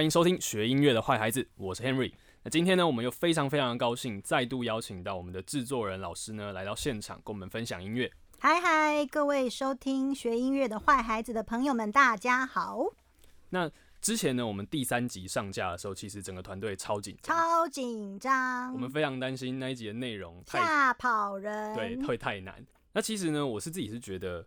[0.00, 2.10] 欢迎收听学音乐的坏孩子，我是 Henry。
[2.42, 8.10] 那今天呢，我们又非常非常的高兴，再度邀请到我们的制作人老师呢来到现场，跟我们分享音乐。
[8.38, 12.82] 嗨嗨，各位收听学音乐的坏孩子的朋友们，大家好。
[13.50, 22.64] 那之前呢，我们第三集上架的时候，其实整个团队超紧张，超紧张，我们非常担心那一集的内容太吓跑人，对会太难。
[22.94, 24.46] 那其实呢，我是自己是觉得，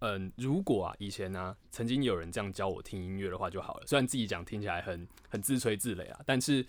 [0.00, 3.86] 嗯，如果啊以前呢曾经有人这样教我听音乐的话就好了。
[3.86, 6.64] 虽然自己讲听起来很很自吹自擂啊，但是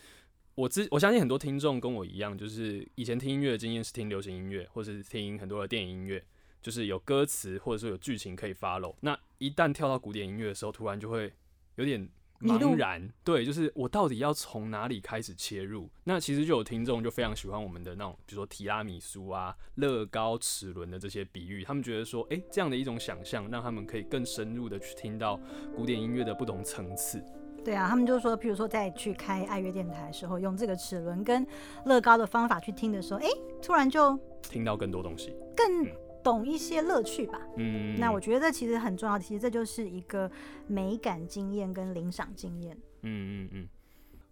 [0.56, 6.24] 我之我相信很多听众跟我一样，就是以前听音乐的经验是听流行音乐，或是听很多的电影音乐，
[6.62, 8.96] 就是有歌词或者说有剧情可以 follow。
[9.02, 11.32] 那一旦跳到古典音乐的时候，突然就会
[11.76, 12.10] 有点
[12.42, 15.90] 茫然，对，就是我到底要从哪里开始切入？
[16.06, 25.40] 那其实就有听众就非常喜欢我们的那种，比如说提拉米苏啊、乐高、齿轮的这些比喻，他们觉得说，诶，这样的一种想象，让他们可以更深入的去听到
[25.76, 27.24] 古典音乐的不同层次。
[27.66, 31.46] 对啊，他们就说，譬如说在去开爱乐电台的时候，用这个齿轮跟
[31.86, 33.28] 乐高的方法去听的时候，哎，
[33.62, 35.86] 突然就听到更多东西，更
[36.30, 37.42] 懂一些乐趣吧。
[37.58, 40.32] 嗯，那我觉得其实很重要，其实这就是一个
[40.68, 42.78] 美感经验跟领赏经验。
[43.02, 43.68] 嗯嗯嗯。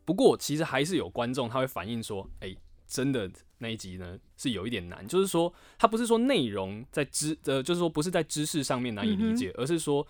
[0.05, 10.07] 不过其实还是有观众他会反映说，哎，真的那一集呢是有一点难，就是说他不是说内容在知呃，就是说不是在知识上面难以理解，而是说。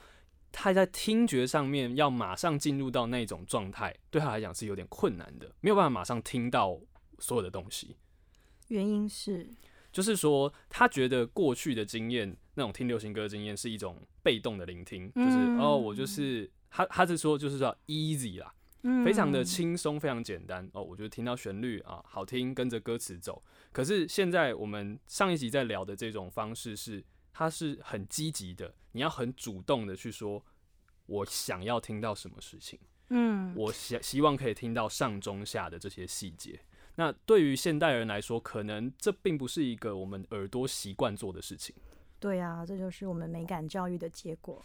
[0.49, 6.79] 他在听觉上面要马上进入到那种状态，对他来讲是有点困难的，没有办法马上听到
[7.19, 7.97] 所有的东西。
[8.69, 9.47] 原因是，
[9.97, 18.53] 就是说他觉得过去的经验，那种听流行歌的经验是一种被动的聆听，就是哦，我就是他，他是说就是说 easy 啦，
[19.03, 23.43] 非常的轻松，非常简单哦，我觉得听到旋律啊好听，跟着歌词走。
[23.71, 27.03] 可是现在我们上一集在聊的这种方式是。
[27.39, 30.43] 它是很积极的，你要很主动的去说，
[31.05, 36.59] 我想要听到什么事情，嗯，我希希望可以听到上中下的这些细节。
[36.99, 41.75] 那对于现代人来说，可能这并不是一个我们耳朵习惯做的事情。
[42.19, 44.63] 对啊，这就是我们美感教育的结果。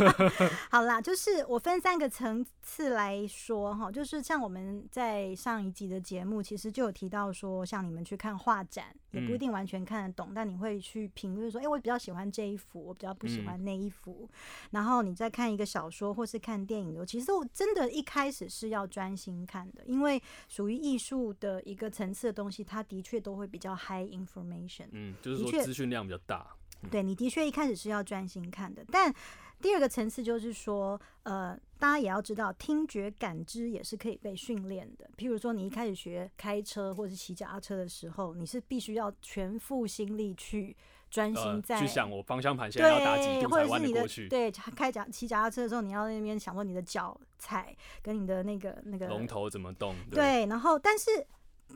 [0.70, 14.28] 好啦，就是我分三个层次来说哈，就是像我们在上一集的节目，其实就有提到说，像你们去看画展，也不一定完全看得懂，但你会去评论说，哎，我比较喜欢这一幅，我比较不喜欢那一幅。
[14.70, 26.46] 然后你再看一个小说或是看电影的，其实我真的一开始是要专心看的，因为属于艺术的一个层次的东西，它的确都会比较 high information，嗯，就是说资讯量比较大。
[26.90, 29.12] 对你的确一开始是要专心看的，但
[29.60, 35.10] 第二个层次就是说，呃，大家也要知道，听觉感知也是可以被训练的。
[35.16, 40.76] 譬如说，你一开始学开车或者是骑脚踏车的时候，你是必须要全副心力去
[41.10, 44.28] 专心在去想我方向盘现在要打几度才弯得过去。
[44.28, 49.96] 对，开脚骑脚踏车的时候，你要那边想说你的脚踩跟你的那个那个龙头怎么动。
[50.12, 51.26] 对，然后但是。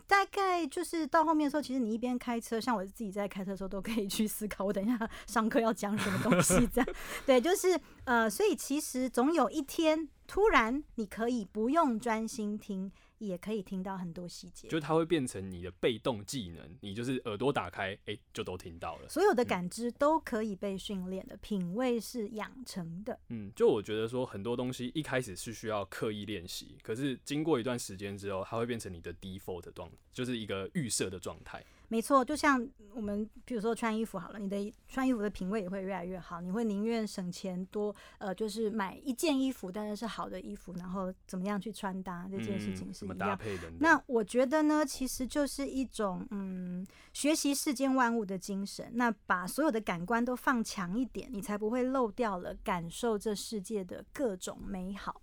[0.07, 6.89] 大概就是到后面的时候，其实你一边开车，像我自己在开车的时候，都可以去思考，我等一下 上课要讲什么东西，这样。
[7.27, 12.91] 对，就是呃，所以其实总有一天，突然你可以不用专心听。
[13.27, 19.09] 也可以听到很多细节，就它会变成你的被动技能，你就是耳朵打开，哎，就都听到了。
[19.09, 23.19] 所有的感知都可以被训练的，品味是养成的。
[23.29, 31.65] 嗯，就我觉得说很多东西一开始是需要刻意练习，可是经过一段时间之后，它会变成你的 default 状，就是一个预设的状态。
[31.93, 43.39] 没错，就像我们比如说穿衣服好了，你的穿衣服的品味也会越来越好，你会宁愿省钱多，呃，就是买一件衣服，但是是好的衣服，然后怎么样去穿搭这件事情是一样。
[43.79, 48.91] 那我觉得呢，其实就是一种嗯，学习世间万物的精神。
[48.95, 55.21] 那把所有的感官都放强一点，你才不会漏掉了感受这世界的各种美好。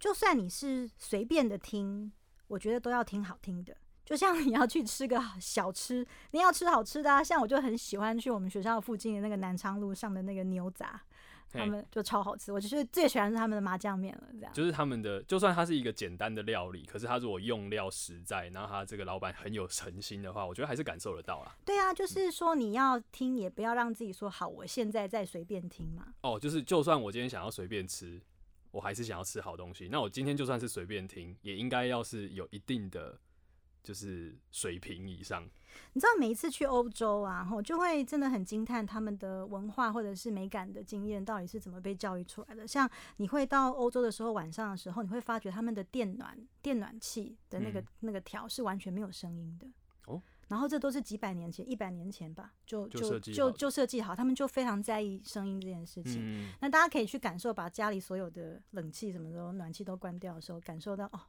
[0.00, 2.10] 就算你是随便的听，
[2.48, 3.76] 我觉得都要听好听的。
[4.04, 7.24] 就像你要去吃个小吃，你要吃好吃的啊！
[7.24, 11.00] 像我就很喜欢去我们学校附近的那个南昌路上的那个牛杂，
[11.50, 12.52] 他们就超好吃。
[12.52, 14.52] 我就是最喜欢是他们的麻酱面了，这样。
[14.52, 21.56] 就是他们的，就算它是一个简单的料理，可是它如果用料实在，然后他这个老板很有诚心的话，我觉得还是感受得到啦。
[21.64, 26.08] 对啊，就是说你要听，也不要让自己说好，我现在在随便听嘛。
[26.20, 28.20] 哦，就是就算我今天想要随便吃，
[28.70, 29.88] 我还是想要吃好东西。
[29.90, 33.18] 那我今天就算是随便听，也应该要是有一定的。
[33.84, 35.44] 就是水平以上，
[35.92, 42.66] 你知道每一次去欧洲啊，我就会真的很惊叹他们的文化或者是美感的经验到底是怎么被教育出来的。
[42.66, 49.68] 像你会到欧洲的时候，晚上的时候，你会发觉他们的电暖电暖气的那个那个条是完全没有声音的。
[50.06, 56.20] 哦，然后这都是几百年前、一百年前吧，就就就就就设计好，他们就非常在意声音这件事情。
[56.20, 61.20] 嗯，那大家可以去感受，把家里所有的冷气什么的暖气都关掉的时候，感受到哦，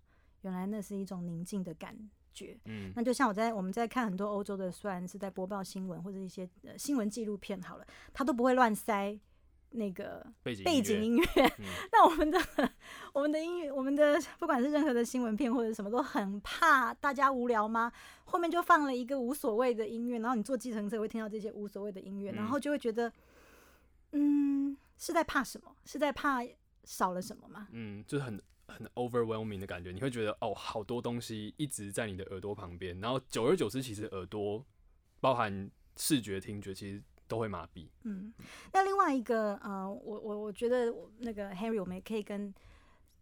[0.41, 1.97] 原来那是一种宁静的感
[2.35, 2.55] 觉。
[2.65, 9.17] 嗯那就像我在我们在看很多欧洲的，虽然是在播报新闻或者一些呃新闻纪录片好了，他都不会乱塞
[9.71, 11.25] 那个背景背景乐音乐。
[11.57, 12.39] 嗯 那我们的
[13.13, 17.91] 我们的音乐，我们的不管是任何的新闻片或者什么，都很怕大家无聊吗？
[18.25, 23.11] 后面就放了一个无所谓的音乐，然后你坐计程车会听到这些无所谓的音乐，嗯然后就会觉得，
[24.11, 25.75] 嗯，是在怕什么？
[25.85, 26.39] 是在怕
[26.83, 27.67] 少了什么吗？
[27.71, 34.65] 嗯，就是很很 overwhelming 的感觉，你会觉得哦，好多东西一直在你的耳朵旁边，然后久而久之，其实耳朵
[35.19, 37.87] 包含视觉、听觉，其实都会麻痹。
[38.03, 38.33] 嗯，
[38.73, 42.53] 那另外一个呃，我我我觉得那个 Henry，我们也可以跟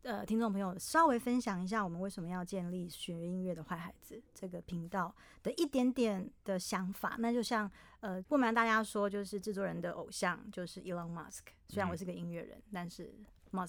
[0.01, 7.15] 呃听众朋友稍微分享一下，我们为什么要建立学音乐的坏孩子这个频道的一点点的想法。
[7.19, 7.69] 那就像
[8.01, 13.13] 呃，不瞒大家说，就是制作人的偶像就是 Elon Musk，虽然我嗯是个音乐人，但是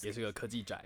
[0.02, 0.84] 也是个科技宅，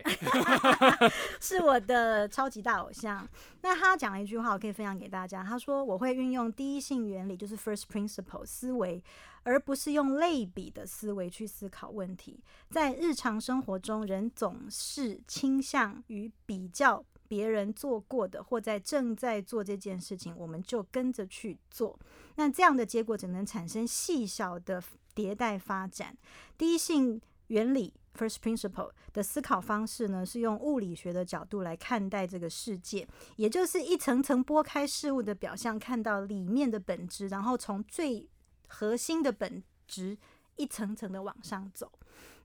[1.41, 3.27] 是我的超级大偶像。
[3.62, 5.43] 那他讲了一句话，我可以分享给大家。
[5.43, 9.03] 他说：“我会运用第一性原理，就是 first principle 思维，
[9.43, 12.41] 而不是用类比的思维去思考问题。
[12.71, 21.99] 在日常生活中，人总是倾向于比较别人做过的，或在正在做这件事情，我们就跟着去做。
[22.37, 24.83] 那这样的结果只能产生细小的
[25.15, 26.17] 迭代发展。
[26.56, 33.06] 第一性原理 （first principle） 的思考方式呢，是用物理学的角度来看待这个世界，
[33.37, 38.28] 也就是一层层剥开事物的表象，看到里面的本质，然后从最
[38.69, 40.16] 核心的本质
[40.56, 41.93] 一层层的往上走。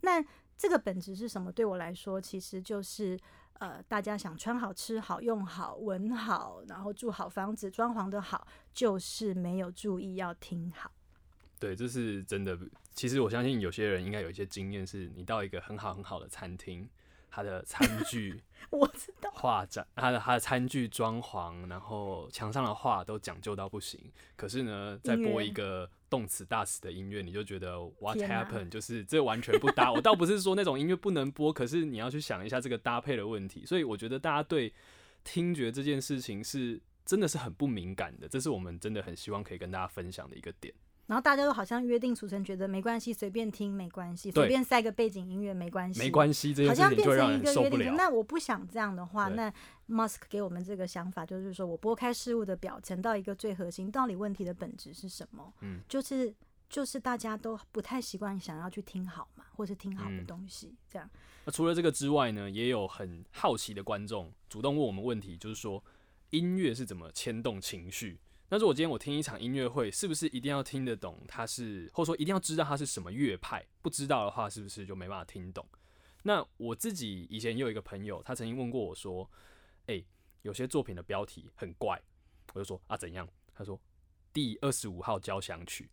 [0.01, 0.23] 那
[0.57, 1.51] 这个本质是什么？
[1.51, 3.19] 对我来说，其实就是
[3.53, 10.91] 呃，大家想穿好、吃好、用好、闻好，然后住好房子、装潢的好，就是没有注意要听好。
[11.59, 12.57] 对，这是真的。
[12.93, 16.87] 其实我相信有些人应该有一些经验，是你到一个很好很好的餐厅，
[17.29, 23.99] 它的餐具 我知道，画展，它的它的餐具装潢，然后墙上的画都讲究到不行。
[24.35, 28.69] 可是呢，再播一个动词大词的音乐，你就觉得 what happened？
[28.69, 29.91] 就是这完全不搭。
[29.91, 33.65] 我倒不是说那种音乐不能播，可是你要去想一下这个搭配的问题。
[33.65, 34.71] 所以我觉得大家对
[35.23, 40.73] 听觉这件事情是真的是很不敏感的，这是我们真的很希望可以跟大家分享的一个点。
[41.07, 47.53] 然后大家都好像约定俗成，觉得没关系，随便听没关系，对随便塞个背景音乐没关系，没关系，好像变成一个约定。
[47.53, 47.93] 受不了。
[47.95, 49.53] 那我不想这样的话，那
[49.89, 55.53] Musk 给我们这个想法，就是说我拨开事物的表层，到一个最核心，到底问题的本质是什么？
[55.59, 56.33] 嗯，就是
[56.69, 61.09] 就是大家都不太习惯想要去听好嘛，或是听好的嗯东西，这样。
[61.45, 65.83] 那除了这个之外呢，也有很好奇的观众主动问我们问题，就是说
[66.29, 68.17] 音乐是怎么牵动情绪？
[68.53, 73.65] 那如果今天我听一场音乐会，是不是一定要听得懂它是，或者说一定要知道它是什么乐派？
[73.81, 75.67] 不知道的话，是不是就没办法听懂？
[76.21, 79.27] 那我自己以前也有一个朋友，他曾经问过我说
[79.87, 80.05] ：“诶、
[80.43, 81.99] 有些作品的标题很怪。”
[82.53, 83.81] 我就说：“啊，怎样？”他说
[84.31, 85.89] ：“第二十五号交响曲，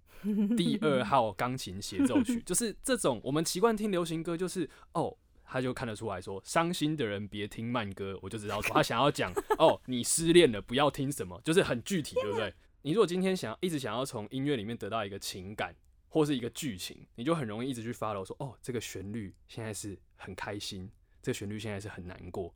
[0.55, 5.17] 第二 号钢琴协奏曲，就是这种我们习惯听流行歌，就是哦。”
[5.51, 12.55] 他就看得出来说，伤心的人别听慢歌，我就知道说他想要讲哦，你失恋了，不要听什么，就是很具体，对不对？
[12.83, 15.75] 你如果今天想要一直想要从音乐里面得到一个情感
[16.09, 20.91] 或是一个剧情，你就很容易一直去 follow 说，哦，这个旋律现在是很开心，
[21.21, 22.55] 这个旋律现在是很难过。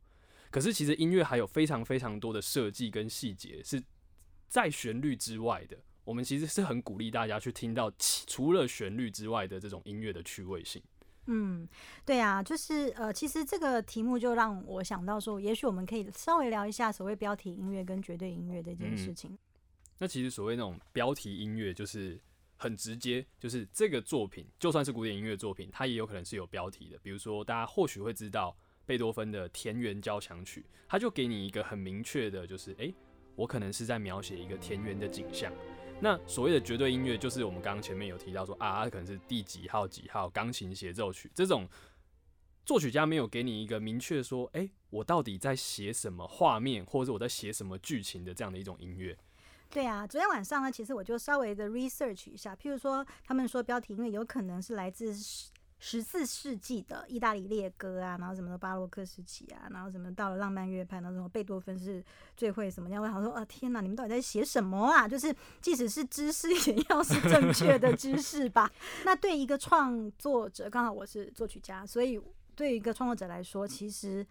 [0.49, 3.83] 可是其实音乐还有非常非常多的设计跟细节是
[4.47, 5.77] 在旋律之外的。
[6.05, 10.81] 我们其实是很鼓励大家去听到其除了旋律之外的这种音乐的趣味性。
[11.27, 11.67] 嗯，
[12.05, 19.37] 对啊，就是呃，其实这个题目就让我想到说，也许我们可以稍微聊一下所谓标题音乐跟绝对音乐这件事嗯情。
[19.97, 22.19] 那其实所谓那种标题音乐，就是
[22.57, 26.99] 很直接，就是这个作品就算是古典音乐作品，它也有可能是有标题的。
[27.01, 28.55] 比如说，大家或许会知道
[28.85, 32.93] 贝多芬的《田园交响曲》，它就给你一个很明确的，就是诶，
[33.35, 35.51] 我可能是在描写一个田园的景象。
[35.99, 41.67] 那所谓的绝对音乐，就是我们刚刚前面有提到说啊，可能是第几号几号钢琴协奏曲这种。
[42.65, 49.15] 作曲家没有给你一个明确说，诶，我到底在写什么画面，或者我在写什么剧情的这样的一种音乐。
[49.69, 55.15] 对啊，昨天晚上呢，其实我就稍微的 research 一下，譬如说，他们说标题因为有可能是来自
[55.77, 62.03] 十四世纪的意大利列歌啊，然后什么的巴洛克时期啊，然后什么到了浪漫乐派，然后什么贝多芬是
[62.35, 63.03] 最会什么样。
[63.03, 65.07] 我想说，啊，天哪，你们到底在写什么啊？
[65.07, 68.71] 就是即使是知识，也要是正确的知识吧。
[69.05, 72.19] 那对一个创作者，刚好我是作曲家，所以
[72.55, 74.25] 对一个创作者来说，其实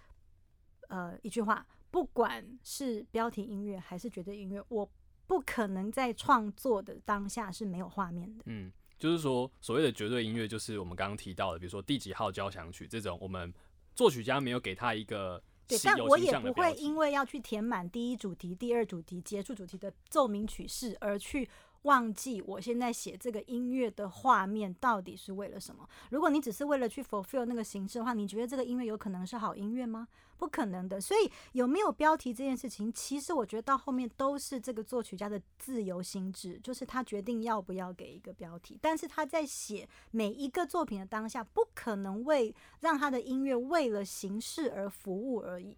[0.89, 4.91] 呃一句话，不管是标题音乐还是绝对音乐，我
[5.27, 8.45] 不可能在创作的当下是没有画面的。
[8.47, 8.73] 嗯，
[9.05, 13.53] 就是说所谓的绝对音乐，就是我们刚刚提到的，比如说第几号交响曲这种，我们
[13.95, 21.47] 作曲家没有给他一个对，但我也不会因为要去填满第一主题、第二主题、结束主题的奏鸣曲式而去
[21.85, 25.89] 忘记我现在写这个音乐的画面到底是为了什么。
[26.11, 30.09] 如果你只是为了去 fulfill 那个形式的话，你觉得这个音乐有可能是好音乐吗？
[30.37, 31.01] 不可能的。
[31.01, 38.79] 所以有没有标题这件事情，其实我觉得到后面都是这个作曲家的自由心智，就是他决定要不要给一个标题。
[38.81, 45.77] 但是他在写每一个作品的当下，不可能为让他的音乐为了形式而服务而已。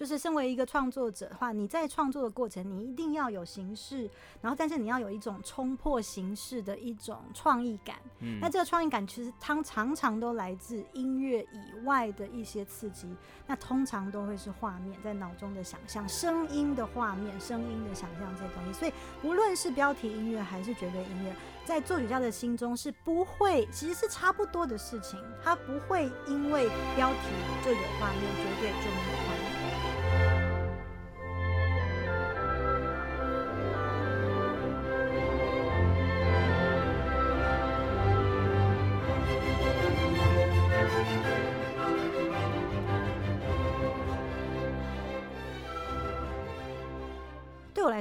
[0.00, 4.08] 就是身为一个创作者的话，你在创作的过程，你一定要有形式，
[4.40, 7.96] 然后但是你要有一种冲破形式的一种创意感。
[8.20, 13.14] 嗯那这个创意感其实它常常都来自音乐以外的一些刺激，
[13.46, 18.72] 那通常都会是画面在脑中的想象、声音的画面、声音的想象这些东西。
[18.72, 18.92] 所以
[19.22, 27.18] 无论是标题音乐还是绝对音乐，在作曲家的心中是不会，其实是差不多的事情，他不会因为标题
[27.62, 29.39] 就有画面，绝对就没有画面。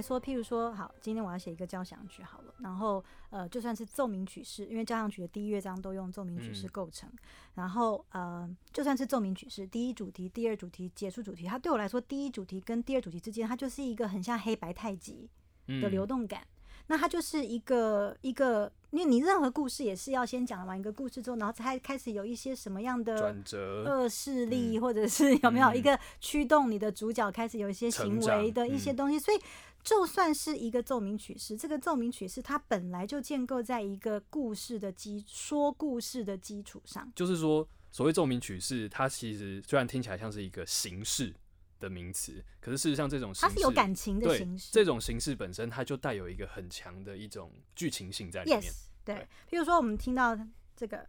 [0.09, 7.07] 说，譬如说，好，今天我要写一个交响曲好了，然后呃，就算是奏鸣曲式，因为交响曲的第一乐章都用奏鸣曲式嗯构成，
[7.53, 15.29] 然后呃，就算是奏鸣曲式，第一主题、第二主题、结束主题，它对我来说，第一主题跟第二主题之间，它就是一个很像黑白太极
[15.67, 16.41] 的流嗯动感。
[16.89, 29.39] 那它就是一个一个，因为你任何故事也是要先讲完一个故事之后，然后才开始有一些什么样的转折，恶势力，嗯或者是有没有嗯一个驱动你的主角开始有一些行为的一些嗯东西，所以
[29.83, 37.09] 就算是一个奏鸣曲式，这个奏鸣曲式它本来就建构在一个故事的基说故事的基础上。
[37.15, 41.33] 就是说所谓奏鸣曲式，它其实虽然听起来像是一个形式
[41.79, 48.61] 的名词，可是事实上这种形式它是有感情的形式这种形式本身，它就带有一个很强的一种剧情性在里面。
[48.61, 49.27] ，yes，对对。
[49.49, 50.37] 比如说我们听到
[50.75, 51.05] 这个，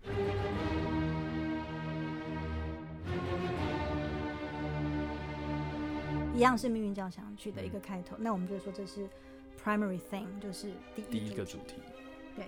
[6.34, 9.08] 一样是命运交响曲的一个开头，那我们就说这是
[9.62, 11.44] primary thing，就是第第一个。
[11.44, 11.74] 主题，
[12.34, 12.44] 对。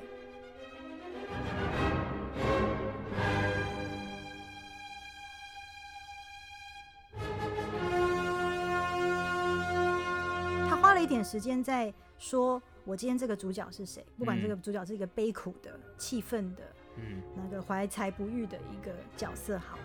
[11.22, 14.04] 点时间在说，我今天这个主角是谁？
[14.18, 16.62] 不管这个主角是一个悲苦的、气愤的、
[16.96, 19.82] 嗯，那个怀才不遇的一个角色，好了，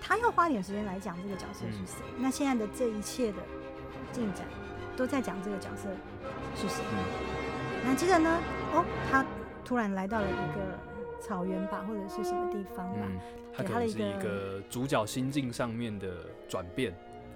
[0.00, 2.02] 他要花点时间来讲这个角色是谁。
[2.18, 3.38] 那现在的这一切的
[4.12, 4.46] 进展，
[4.96, 5.90] 都在讲这个角色
[6.56, 6.82] 是谁。
[7.84, 8.40] 那接着呢，
[8.72, 9.24] 哦，他
[9.62, 13.20] 突然来到了一个草原吧，或者是什么地方吧，嗯，
[13.52, 16.94] 它给可能是他了一个一个主角心境上面的转变。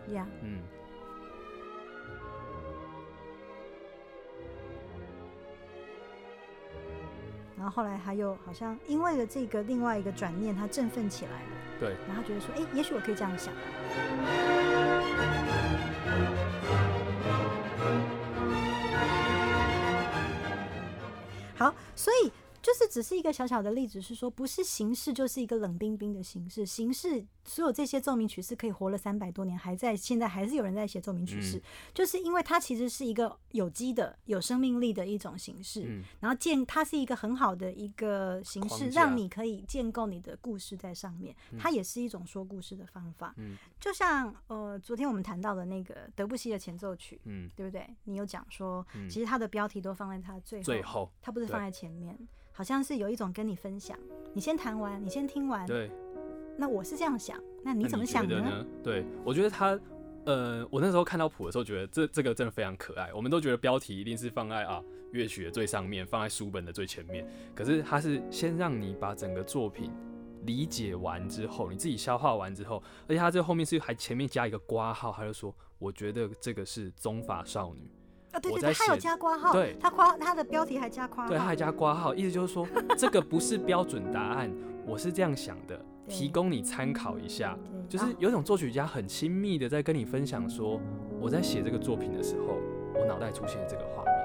[0.09, 0.59] 呀、嗯，
[7.65, 11.49] 然后后来他又好像因为了这个另外一个转念，他振奋起来了，
[11.81, 13.55] 对，然后他觉得说，哎，也许我可以这样想。
[21.57, 22.31] 好，所以
[22.61, 31.63] 就是只是一个小小的例子，是说不是形式就是一个冷冰冰的形式，形式所有这些奏鸣曲是可以活了三百多年，还在现在还是有人在写奏鸣曲式，嗯。
[31.93, 43.35] 就是因为它其实是一个有机的、有生命力的一种形式，嗯，然后建它是一个很好的一个形式，让你可以建构你的故事在上面，它也是一种说故事的方法。
[43.37, 43.57] 嗯。
[43.79, 47.87] 就像呃，昨天我们谈到的那个德布西的前奏曲，嗯，对不对？
[48.05, 49.09] 你有讲说，嗯。
[49.09, 52.19] 其实它的标题都放在它最后，最后，对它不是放在前面，
[52.53, 53.99] 好像是有一种跟你分享，
[54.33, 55.91] 你先弹完，你先听完，对，
[56.57, 58.67] 那我是这样想，那你怎么想觉得呢？
[58.83, 59.79] 对，我觉得他，
[60.25, 63.13] 呃，我那时候看到谱的时候，觉得这这个真的非常可爱。
[63.13, 64.83] 我们都觉得标题一定是放在啊
[65.13, 67.27] 乐曲的最上面，放在书本的最前面。
[67.55, 69.91] 可是他是先让你把整个作品
[70.45, 77.91] 理解完之后，你自己消化完之后，而且他这后面是还前面加一个挂号，他就说，我觉得这个是宗法少女。
[78.33, 84.53] 啊，对我对对，他有加挂号，对他夸他的标题还加括号，对，他还加挂号，意思就是说这个不是标准答案，
[84.85, 87.57] 我是这样想的，对提供你参考一下。
[87.89, 90.81] 就是啊有种作曲家很亲密的在跟你分享说，
[91.21, 92.57] 我在写这个作品的时候，
[92.99, 94.24] 我脑袋出现这个画面。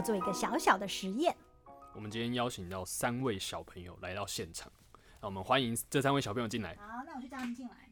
[0.00, 1.36] 要做一个小小的实验。
[1.92, 4.72] 我们今天邀请到三位小朋友来到现场，
[5.20, 6.74] 那我们欢迎这三位小朋友进来。
[6.76, 7.90] 好，那我去叫他们进来。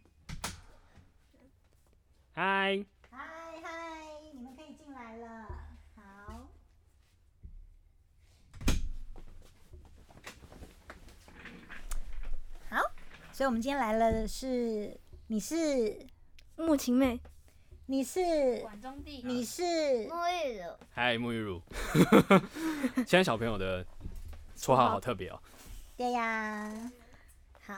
[2.33, 5.47] 嗨，嗨嗨，你们可以进来了。
[5.97, 6.49] 好，
[12.71, 12.81] 好，
[13.33, 16.07] 所以我们今天来了的是，你是，
[16.57, 17.21] 木琴妹，
[17.91, 21.59] 你是，管中地你是，沐浴乳，嗨，沐浴乳。
[22.97, 23.83] 现在小朋友的
[24.59, 25.41] 绰号好特别哦。
[25.97, 26.93] 对呀。
[27.67, 27.75] 好，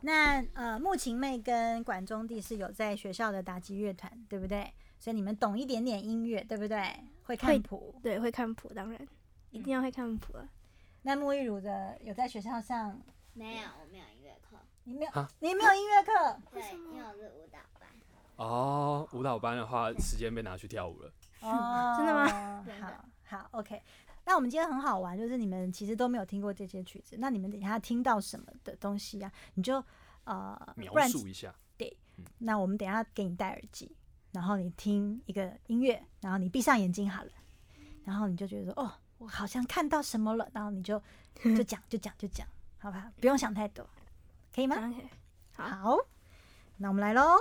[0.00, 4.72] 那呃，木琴妹跟管中弟是有在学校的打击乐团，对不对？
[4.98, 6.82] 所以你们懂一点点音乐，对不对？
[7.24, 7.94] 会看会谱。
[8.02, 9.06] 对，会看谱，当然
[9.50, 10.48] 一定要会看谱啊。
[11.02, 12.98] 那沐浴乳的有在学校上，
[13.34, 16.40] 没有，我没有音乐课，你没有啊，你没有音乐课。
[16.54, 17.79] 对，因为我是舞蹈班，
[18.42, 21.12] 哦，舞蹈班的话，时间被拿去跳舞了。
[21.40, 22.64] 哦， 真的吗？
[23.28, 23.82] 好好，OK。
[24.24, 29.30] 那我们今天很好玩，就是你们其实都没有听过这些曲子，那你们等一下听到什么的东西啊？
[29.54, 29.82] 你就
[30.24, 31.54] 呃，描述一下。
[31.76, 31.94] 对
[32.38, 33.94] 那我们等一下给你戴耳机，
[34.32, 37.30] 然后你听一个音乐，然后你闭上眼睛好了，
[38.04, 41.02] 然后你就觉得说，哦，我好像看到什么了，然后你就
[41.42, 42.46] 就讲就讲就讲，
[42.78, 43.86] 好吧，不用想太多，
[44.54, 44.76] 可以吗
[45.52, 45.96] 好，
[46.76, 47.36] 那我们来喽，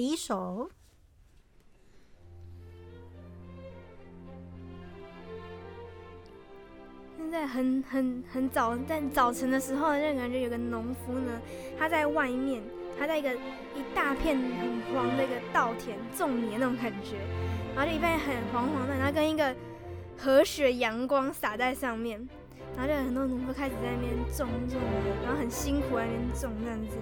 [0.00, 0.70] 第一首。
[7.18, 11.38] 现在很很很早，在早晨的时候，就感觉有个农夫呢，
[11.78, 12.62] 他在外面，
[12.98, 17.18] 他在一个一大片很黄的一个稻田种米那种感觉，
[17.76, 19.54] 然后就一片很黄黄的，然后跟一个
[20.16, 22.26] 和煦阳光洒在上面，
[22.74, 24.80] 然后就有很多农夫开始在那边种种，
[25.22, 26.96] 然后很辛苦在那边种这样子。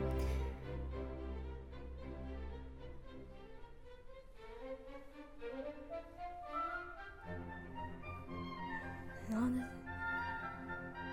[9.30, 9.62] 然后呢，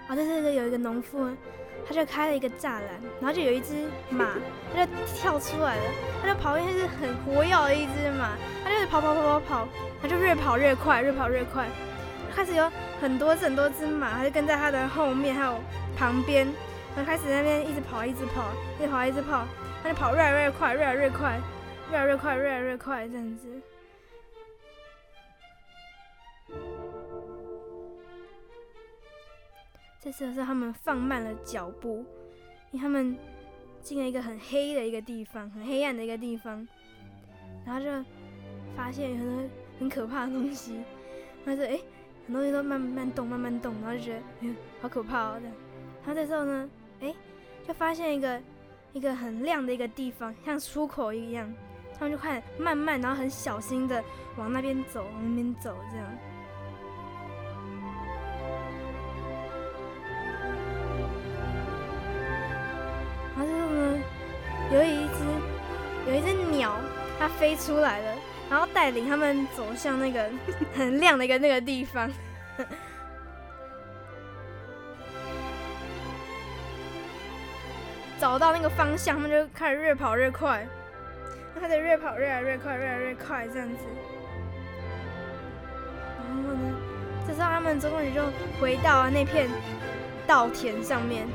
[0.07, 1.29] 啊，在这个有一个农夫，
[1.87, 2.83] 他就开了一个栅栏，
[3.19, 4.35] 然后就有一只马，
[4.73, 5.83] 他就跳出来了，
[6.21, 8.31] 他就跑，因为是很活跃的一只马，
[8.63, 9.67] 他就跑跑跑跑跑，
[10.01, 11.67] 他就越跑越快，越跑越快，
[12.33, 15.59] 开始有很多很多只马，他就跟在他的后面还有
[15.97, 16.47] 旁边，
[16.95, 19.45] 然后开始在那边一直跑，一直跑，一直跑，一直跑，
[19.83, 21.39] 他就跑越来越快，越来越快，
[21.91, 23.47] 越来越快，越来越快，这样子。
[30.05, 32.05] 这次是他们放慢了脚步，
[32.69, 33.17] 因为他们
[33.81, 36.67] 进了一个很黑的一个地方，很黑暗的一个地方，
[37.65, 37.89] 然后就
[38.77, 40.75] 发现有很多很可怕的东西，
[41.43, 41.79] 然后就哎，
[42.27, 45.55] 很多东西都慢慢动，慢慢动，然后就觉得嗯，好可怕哦这样。
[46.05, 47.11] 然后这时候呢，哎，
[47.67, 48.39] 就发现一个
[48.93, 51.51] 一个很亮的一个地方，像出口一样，
[51.97, 54.03] 他们就快慢慢，然后很小心的
[54.37, 56.05] 往那边走，往那边走这样。
[64.75, 65.23] 有一只
[66.05, 66.75] 有一只鸟，
[67.17, 68.13] 它飞出来了，
[68.49, 70.29] 然后带领他们走向那个
[70.75, 72.11] 很亮的一个那个地方。
[78.19, 80.67] 找到那个方向，他们就开始越跑越快，
[81.59, 83.77] 他的越跑越来越快，越来越快这样子。
[86.17, 86.75] 然后呢，
[87.25, 88.21] 这时候他们终于就
[88.59, 89.47] 回到了那片
[90.27, 91.25] 稻田上面。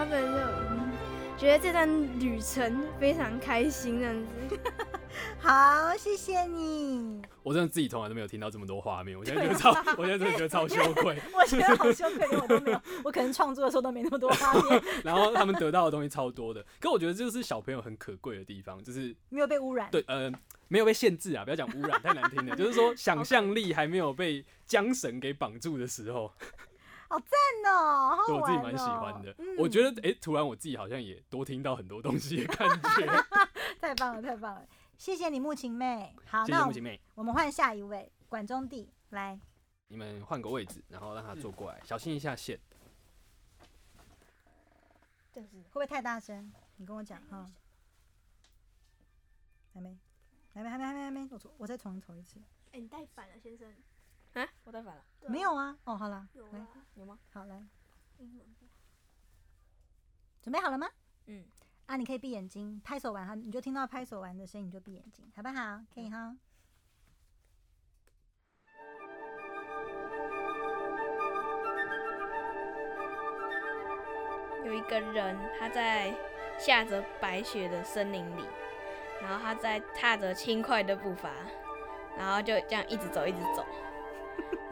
[0.00, 0.90] 他们就、嗯、
[1.36, 1.86] 觉得这段
[2.18, 4.58] 旅程非常开心，这样子。
[5.38, 7.20] 好，谢谢你。
[7.42, 11.18] 我真的自己从来都没有听到这么多画面，我现在觉得超，我现在真的觉得超羞愧。
[11.38, 19.86] 我觉得好羞愧，连我都没有，我可能创作的时候都没那么多画面， 然后他们得到的东西超多的，可我觉得这就是小朋友很可贵的地方，就是没有被污染。
[19.90, 20.32] 对，呃，
[20.68, 26.32] 没有被限制啊，不要讲污染，太难听了，就是说想象力还没有被缰绳给绑住的时候，
[27.18, 29.34] 赞哦，好好玩哦对我自己蛮喜欢的。
[29.38, 33.06] 嗯我觉得，哎、突然我自己好像也多听到很多东西的感觉。
[33.80, 36.14] 太棒了，太棒了，谢谢你，木琴妹。
[36.26, 39.40] 好，谢谢那我木琴妹，我们换下一位，管中弟来。
[39.88, 42.60] 你们换个位置，然后让他坐过来，小心一下线。
[45.32, 46.52] 就是会不会太大声？
[46.76, 47.50] 你跟我讲哈。
[49.72, 49.96] 还没，
[50.54, 51.28] 还没，还没，还没，还没。
[51.30, 52.38] 我我再重重一次。
[52.72, 53.68] 哎、你带反了，先生。
[54.34, 55.04] 啊，我带反了。
[55.28, 55.76] 没有啊。
[55.84, 56.68] 哦，好了，来，有啊？
[56.94, 57.18] 有吗？
[57.32, 57.66] 好来，
[60.40, 60.88] 准备好了吗？
[61.26, 61.44] 嗯。
[61.86, 65.82] 啊，你可以闭眼睛，拍手完哈，你就听到拍手完的声音，你就闭眼睛，好不好？
[65.92, 66.36] 可以哈。
[74.64, 76.14] 有一个人他在
[76.56, 78.46] 下着白雪的森林里，
[79.20, 81.32] 然后他在踏着轻快的步伐，
[82.16, 83.66] 然后就这样一直走，一直走。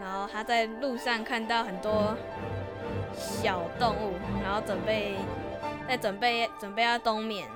[0.00, 2.16] 然后他在路上看到很多
[3.12, 5.16] 小动物，然后准备
[5.88, 7.46] 在准备准备要冬眠。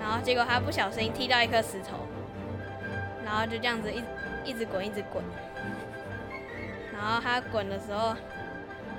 [0.00, 1.96] 然后结果他不小心踢到一颗石头，
[3.24, 4.04] 然后就这样子一
[4.44, 5.24] 一直滚，一直滚。
[6.92, 8.14] 然后他滚的时候，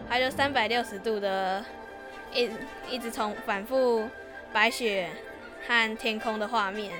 [0.10, 1.64] 他就三百六十度的
[2.34, 2.52] 一
[2.90, 4.10] 一直从反复
[4.52, 5.10] 白雪
[5.68, 6.92] 和天空的画面，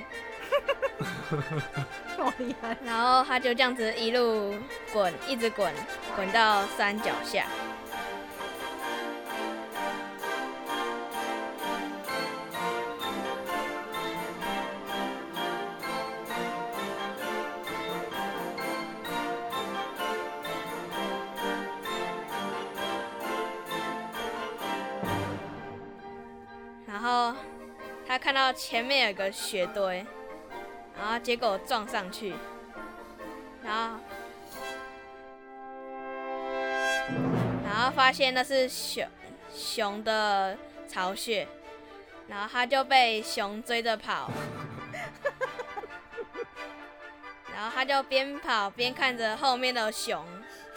[2.16, 2.76] 好厉害！
[2.84, 4.54] 然后他就这样子一路
[4.92, 5.72] 滚，一直滚，
[6.14, 7.46] 滚到山脚下。
[28.76, 30.04] 前面有个雪堆，
[30.98, 32.34] 然后结果撞上去，
[33.64, 33.98] 然后
[37.64, 39.08] 然后发现那是熊
[39.50, 41.48] 熊的巢穴，
[42.28, 44.30] 然后他就被熊追着跑，
[47.54, 50.22] 然后他就边跑边看着后面的熊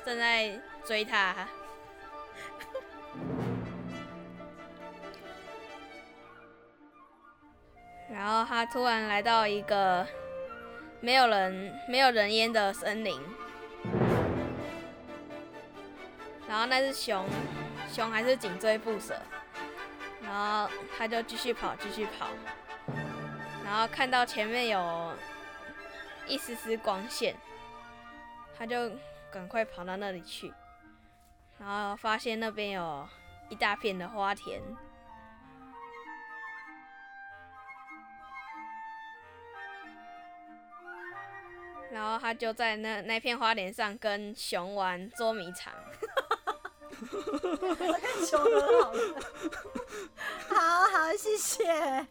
[0.06, 1.36] 正在追他。
[8.20, 10.06] 然后他突然来到一个
[11.00, 13.18] 没有人、没有人烟的森林，
[16.46, 17.26] 然后那只熊，
[17.90, 19.18] 熊还是紧追不舍，
[20.22, 22.28] 然后他就继续跑，继续跑，
[23.64, 25.14] 然后看到前面有
[26.28, 27.34] 一丝丝光线，
[28.58, 28.92] 他就
[29.32, 30.54] 赶快跑到那里去，
[31.58, 33.08] 然后发现那边有
[33.48, 34.62] 一大片的花田。
[42.00, 45.74] 然后他就在那那片花莲上跟熊玩捉迷藏，
[46.88, 48.94] 跟熊很好。
[50.48, 52.08] 好好，谢谢，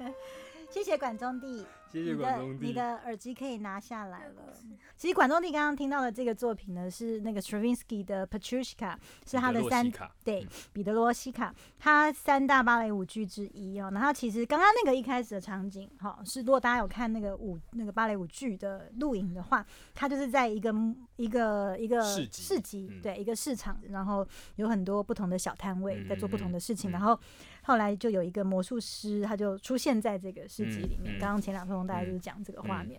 [0.69, 1.67] 谢谢管中弟。
[1.91, 2.67] 谢谢你的管中弟。
[2.67, 4.55] 你的耳机可以拿下来了。
[4.97, 8.97] 其实管中弟刚刚听到的这个作品呢，是那个 Stravinsky 的 Petrushka，
[9.27, 9.91] 是他的三
[10.25, 13.91] 对嗯彼得罗西卡，他三大芭蕾舞剧之一哦。
[13.93, 20.75] 然后其实刚刚那个一开始的场景，哈、是如果大家有看那个舞那个芭蕾舞剧的录影的话，它就是在一个
[21.17, 27.19] 一个一个市集市集嗯对一个市场，然后有很多不同的小摊位在做不同的事情，然后
[27.69, 31.19] 后来就有一个魔术师，他就出现在这个诗集里面。
[31.21, 32.99] 刚刚前两分钟大概就是讲这个画面，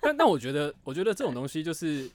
[0.00, 2.10] 但但我觉得，我觉得这种东西就是，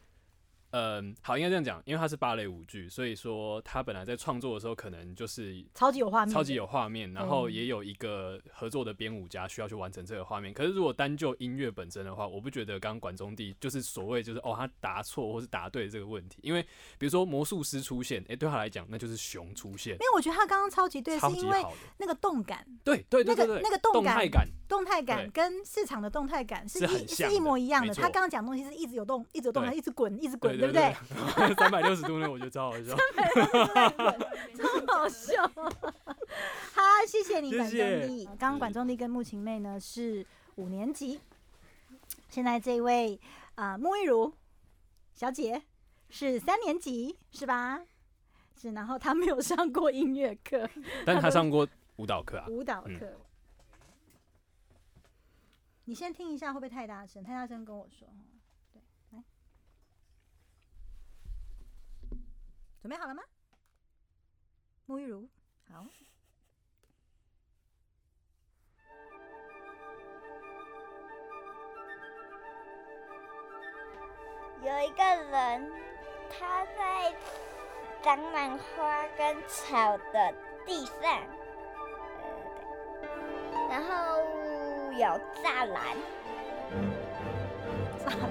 [0.73, 10.51] 嗯，好，应该这样讲，因为它是芭蕾舞剧，所以说它本来在创作的时候，可能就是超级有画面，超级有画面，然后嗯也有一个合作的编舞家需要去完成这个画面。
[10.51, 16.63] 可是如果单就音乐本身的话，我不觉得刚刚管中地就是所谓就是哦他答错或是答对这个问题，因为
[16.97, 21.63] 比如说魔术师出现，诶，对他来讲那就是熊出现因，为我觉得他刚刚超级对，是因为
[21.99, 27.93] 那个动感、对对对那个对对，那个动感动态感，动态感跟市场的动态感是是一是一模一样的。
[27.93, 31.55] 他刚刚讲的东西是一直有动，一直有动，对它一直滚，一直滚，对不对？
[31.55, 32.95] 三百六十度那我觉得超好笑。
[34.55, 35.47] 超好笑。
[36.73, 38.25] 好，谢谢你，管谢谢中弟。
[38.25, 41.19] 刚刚管中弟跟木琴妹呢是五年级，
[42.29, 43.19] 现在这位
[43.55, 44.33] 啊、呃沐玉如
[45.13, 45.61] 小姐
[46.09, 47.81] 是三年级，是吧？
[48.59, 50.69] 是，然后她没有上过音乐课、
[51.05, 53.19] 但是他上过舞蹈课啊，舞蹈嗯课。
[55.85, 57.21] 你先听一下，会不会太大声？
[57.23, 58.07] 太大声跟我说。
[58.07, 58.11] 哦
[58.73, 59.23] 对，来，
[62.83, 63.23] 准备好了吗？
[64.87, 65.25] 沐浴乳，
[65.71, 65.85] 好。
[74.61, 75.71] 有一个人，
[76.29, 77.15] 他在
[78.01, 80.33] 长满花跟草的
[80.65, 81.25] 地上，
[83.69, 84.17] 然后
[84.91, 85.07] 有
[85.41, 85.95] 栅栏，
[88.05, 88.27] 然 后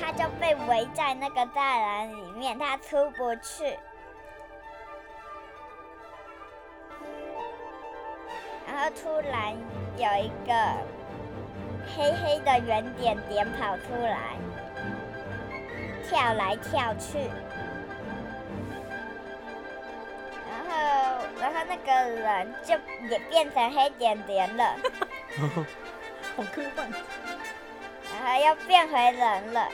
[0.00, 3.78] 他就被围在那个栅栏里面，他出不去。
[8.66, 9.56] 然后突然
[9.96, 10.52] 有一个
[11.94, 14.36] 黑黑的圆点点跑出来，
[16.04, 17.30] 跳来跳去，
[20.50, 20.70] 然后
[21.40, 22.74] 然后那个人就
[23.08, 24.76] 也变成黑点点了，
[26.36, 26.92] 好科幻。
[28.26, 29.68] 然后又变回人了，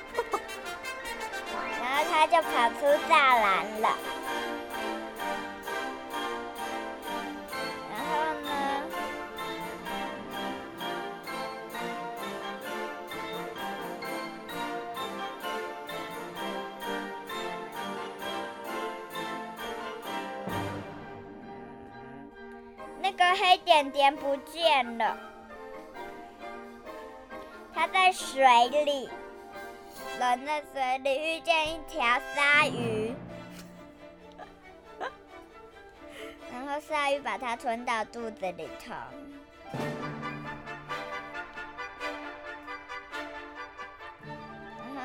[1.81, 3.97] 然后他就跑出栅栏了。
[7.91, 8.51] 然后呢？
[23.01, 25.17] 那个黑点点不见了，
[28.03, 29.09] 在水里。
[30.19, 33.15] 人在水里遇见一条鲨鱼，
[36.51, 38.93] 然后鲨鱼把它吞到肚子里头。
[44.81, 45.01] 然后，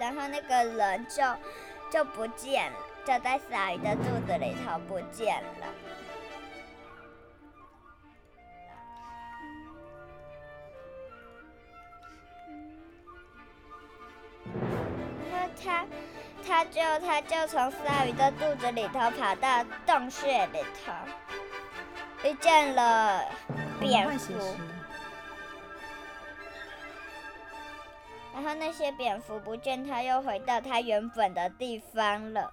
[0.00, 1.22] 然后那个人就
[1.92, 5.66] 就不见了，就在鲨鱼的肚子里头不见了。
[16.72, 20.92] 就他就从鲨鱼的肚子里头跑到洞穴里头，
[22.26, 23.22] 遇见了
[23.78, 24.56] 蝙蝠，
[28.32, 32.50] 然后那些蝙蝠不见，他又回到他原本的地方了。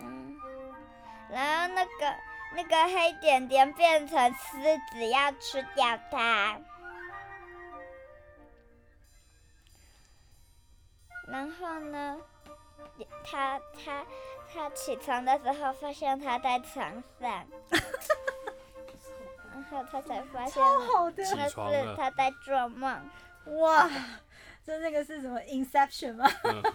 [0.00, 0.40] 嗯，
[1.30, 2.16] 然后那个
[2.56, 6.58] 那个黑点点变成狮子，要吃掉它。
[11.30, 12.18] 然后呢，
[13.24, 14.04] 他他
[14.52, 17.46] 他起床的时候发现他在床上，
[19.52, 23.10] 然后他才发现超好的，那是他在做梦。
[23.46, 23.88] 哇，
[24.64, 26.30] 这那个是什么 Inception 吗？
[26.44, 26.62] 嗯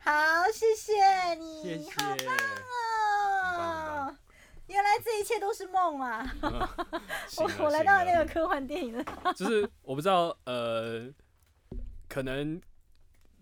[0.00, 0.12] 好，
[0.52, 2.36] 谢谢你，谢谢，好棒
[3.44, 4.16] 棒哦！
[4.68, 6.24] 原来这一切都是梦啊！
[7.28, 9.04] 行了我我来到了那个科幻电影了。
[9.34, 11.12] 就是我不知道，呃，
[12.08, 12.58] 可能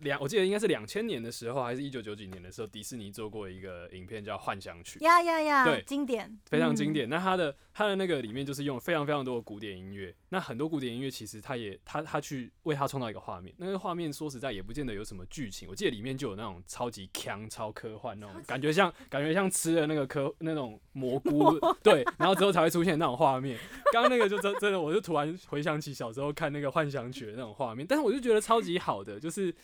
[0.01, 5.65] 两，我记得应该是两千年的时候，还是一九九几年的时候，迪士尼做过一个影片叫《幻想曲》，呀呀呀！
[5.65, 6.93] 对经典，非常经嗯。
[6.93, 7.09] 典。
[7.09, 23.59] 那它的它的那个里面就是用非常非常多的古典音乐，那很多古典音乐其实它也它它去为它创造一个画面，那个画面说实在也不见得有什么剧情，我记得里面就有那种超级强、超科幻那种感觉像感觉像吃了那个科那种蘑菇， 对，然后之后才会出现那种画面。
[23.93, 29.55] 刚刚那个就真真的，我就突然回想起小时候看那个幻想曲的那种画面，但是我就觉得超级好的，就是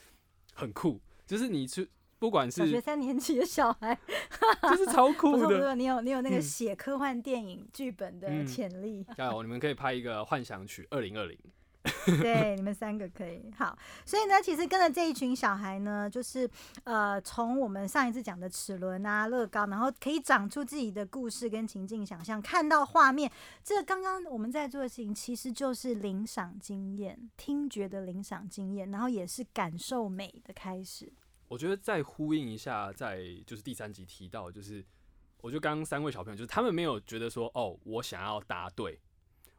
[0.53, 1.89] 很酷，就是你去
[2.19, 3.97] 不管是小学是三年级的小孩，
[4.63, 5.39] 就是超酷的。
[5.39, 9.05] 错不错，你有你有那个嗯写科幻电影剧本的嗯潜力。
[9.17, 9.43] 加油！
[9.43, 11.37] 你们可以拍一个幻想曲二零二零。
[12.21, 13.77] 对，你们三个可以好。
[14.05, 16.49] 所以呢，其实跟着这一群小孩呢，就是
[16.83, 23.31] 呃，从我们上一次讲的齿轮啊、乐高，然后可以长出自己的故事跟情境想象，看到画面。
[23.63, 31.11] 这刚刚我们在做的事情，其实就是领赏经验，听觉的领赏经验，然后也是感受美的开始。
[31.47, 34.83] 我觉得再呼应一下，在就是第三集提到，就是
[35.41, 38.99] 我觉得刚刚三位小朋友，就是他们没有觉得说，哦，我想要答对，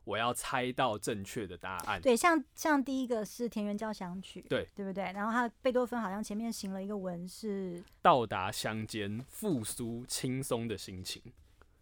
[0.05, 2.01] 我要猜到正确的答案。
[2.01, 5.05] 对，像像第一个是田园交响曲，对对不对？
[5.13, 11.23] 然后他贝多芬好像前面行了一个文是到达乡间，复苏轻松的心情。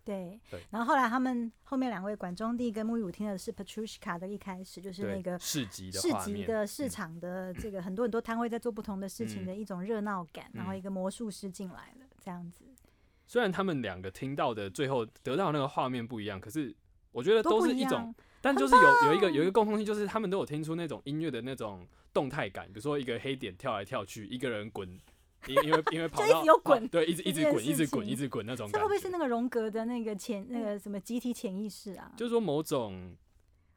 [0.04, 12.64] 对，对然后后来他们后面两位管中第跟木语舞听的是 Petrushka 的一开始，就是，那个市集的市集的市嗯场的这个很多很多摊位在做不同的事情嗯的一种热闹感，然后嗯一个魔术师进来了，这样子
[13.28, 16.74] 虽然他们两个听到的最后得到的那个画面不一样，可是
[17.12, 18.14] 我觉得都是一种样。
[18.40, 24.88] 但就是有有一个有一个共通性，就是他们都有听出那种音乐的那种动态感，比如说一个黑点跳来跳去，一个人滚，
[25.46, 28.88] 因因为因为跑就一到直有滚跑对，一直一直滚，一直滚，一直滚那种这感觉。
[28.88, 32.10] 会不会是那个荣格的那个潜那个什么集体潜意识啊？
[32.16, 33.16] 就是说某种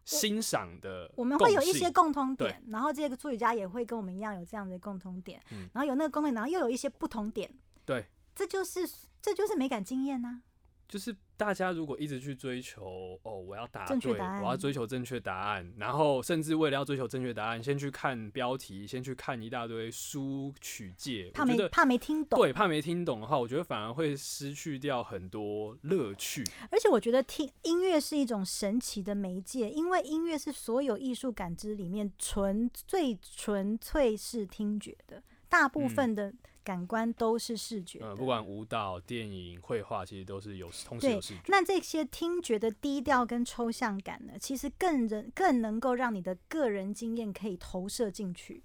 [0.03, 7.51] 欣赏的我们会有一些共通点，然后这个作曲家也会跟我们一样有这样的共通点，嗯然后有那个共同点，然后又有一些不同点，
[7.85, 8.79] 对，这就是
[9.21, 10.41] 这就是美感经验呐、
[10.87, 26.43] 就是大家如果一直去追求哦，我要答对，正确答案我要追求正确答案，然后甚至为了要追求正确答案，先去看标题，先去看一大堆书曲界，怕没怕没听懂，对，怕没听懂的话，我觉得反而会失去掉很多乐趣。
[26.71, 36.33] 而且我觉得听音乐是一种神奇的媒介，因为音乐是所有艺术感知里面纯最纯粹是听觉的，大部嗯分的
[36.65, 37.99] 感官都是视觉。
[37.99, 41.41] 呃，不管舞蹈、电影、绘画，其实都是有同时有视觉。
[41.47, 48.63] 那这些听觉的低调跟抽象感呢，其实更人更能够让你的个人经验可以投射进去。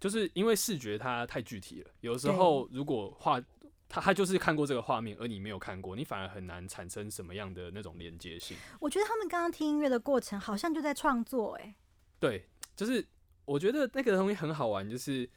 [0.00, 3.40] 就是因为视觉它太具体了，有时候如果画
[3.88, 8.56] 他他就是看过这个画面，而你没有看过，你反而很难产生什么样的那种连接性。
[8.80, 11.74] 我觉得他们刚刚听音乐的过程，好像就在创作、哎，
[12.18, 13.06] 对，就是
[13.44, 15.28] 我觉得那个东西很好玩，就是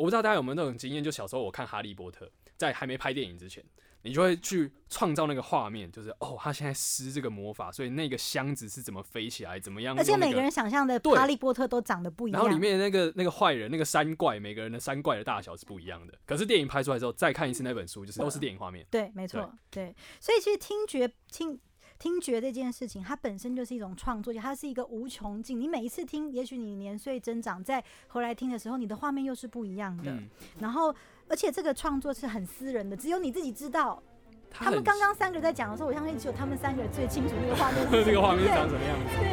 [0.00, 2.24] 我不知道大家有没有那种经验，就小时候我看《哈利波特》，
[2.56, 3.62] 在还没拍电影之前，
[4.00, 12.40] 你就会去创造那个画面，就是哦，他现在施这个魔法，所以那个箱子是怎么飞起来，怎么样、而且每个人想象的哈利波特都长得不一样。
[12.40, 16.14] 然后里面的那个那个坏人那个山怪，每个人的山怪的大小是不一样的。
[16.24, 18.86] 可是电影拍出来之后，再看一次那本书，就是都是电影画面。
[18.90, 19.94] 对，没错，对。
[20.18, 21.60] 所以其实听觉听
[22.00, 25.60] 听觉这件事情，它本身就是一种创作，它是一个无穷尽。
[25.60, 30.10] 你每一次听，也许你年岁增长，再回来听的时候，你的画面又是不一样的。
[30.10, 30.26] 嗯，
[30.58, 30.94] 然后，
[31.28, 34.02] 而且这个创作是很私人的，只有你自己知道。
[34.50, 38.02] 他他们刚刚三个在讲的时候，我相信只有他们三个人最清楚那个画面是。
[38.04, 39.04] 这个画面是对长什么样子？
[39.20, 39.30] 对。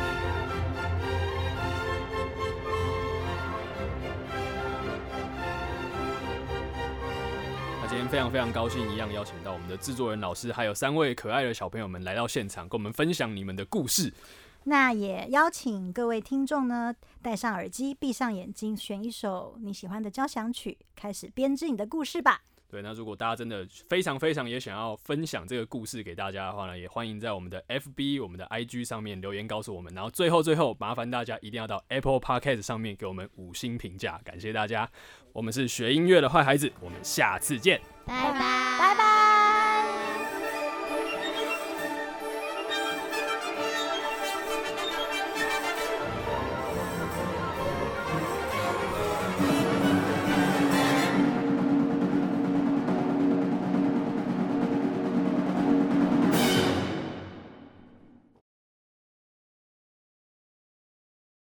[0.00, 0.07] 那
[7.88, 14.12] 今天非常非常高兴，一样邀请到我们的制作人老师，还有三位可爱的小朋友们来到现场，跟我们分享你们的故事。
[14.64, 22.42] 那也邀请各位听众呢，戴上耳机，闭上眼睛，选一首你喜欢的交响曲，开始编织你的故事吧。
[22.70, 29.92] 对，那如果大家真的非常非常也想要分享这个故事给大家的话呢，也欢迎在我们的 FB、我们的 IG 上面留言告诉我们。
[29.94, 34.88] 然后最后最后，麻烦大家一定要到 Apple Podcast 上面给我们五星评价，感谢大家。
[35.32, 37.80] 我们是学音乐的坏孩子，我们下次见。
[38.04, 38.38] 拜拜，
[38.78, 39.17] 拜拜。